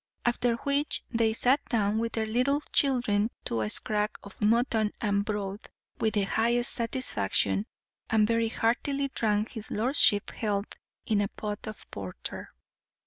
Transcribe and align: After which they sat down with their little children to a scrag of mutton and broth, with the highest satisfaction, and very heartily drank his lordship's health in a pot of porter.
After 0.25 0.55
which 0.55 1.03
they 1.11 1.31
sat 1.33 1.63
down 1.65 1.99
with 1.99 2.13
their 2.13 2.25
little 2.25 2.61
children 2.73 3.29
to 3.45 3.61
a 3.61 3.69
scrag 3.69 4.09
of 4.23 4.41
mutton 4.41 4.91
and 4.99 5.23
broth, 5.23 5.61
with 5.99 6.15
the 6.15 6.23
highest 6.23 6.73
satisfaction, 6.73 7.67
and 8.09 8.27
very 8.27 8.49
heartily 8.49 9.09
drank 9.13 9.51
his 9.51 9.69
lordship's 9.69 10.33
health 10.33 10.73
in 11.05 11.21
a 11.21 11.27
pot 11.27 11.67
of 11.67 11.85
porter. 11.91 12.49